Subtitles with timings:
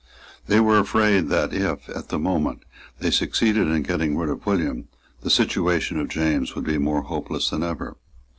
[0.47, 2.63] They were afraid that if, at that moment,
[2.97, 4.87] they succeeded in getting rid of William,
[5.21, 7.97] the situation of James would be more hopeless than ever.